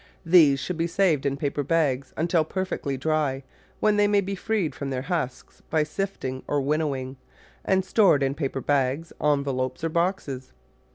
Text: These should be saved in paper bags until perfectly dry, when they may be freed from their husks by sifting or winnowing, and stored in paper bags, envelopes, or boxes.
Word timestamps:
These 0.25 0.59
should 0.59 0.77
be 0.79 0.87
saved 0.87 1.27
in 1.27 1.37
paper 1.37 1.61
bags 1.61 2.11
until 2.17 2.43
perfectly 2.43 2.97
dry, 2.97 3.43
when 3.79 3.97
they 3.97 4.07
may 4.07 4.19
be 4.19 4.33
freed 4.33 4.73
from 4.73 4.89
their 4.89 5.03
husks 5.03 5.61
by 5.69 5.83
sifting 5.83 6.41
or 6.47 6.59
winnowing, 6.59 7.17
and 7.63 7.85
stored 7.85 8.23
in 8.23 8.33
paper 8.33 8.61
bags, 8.61 9.13
envelopes, 9.23 9.83
or 9.83 9.89
boxes. 9.89 10.53